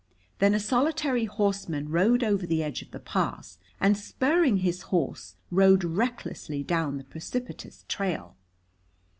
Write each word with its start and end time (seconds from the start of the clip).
Then 0.39 0.55
a 0.55 0.59
solitary 0.59 1.25
horseman 1.25 1.89
rode 1.89 2.23
over 2.23 2.47
the 2.47 2.63
edge 2.63 2.81
of 2.81 2.89
the 2.89 2.99
pass 2.99 3.59
and, 3.79 3.95
spurring 3.95 4.57
his 4.57 4.81
horse, 4.89 5.35
rode 5.51 5.83
recklessly 5.83 6.63
down 6.63 6.97
the 6.97 7.03
precipitous 7.03 7.85
trail. 7.87 8.35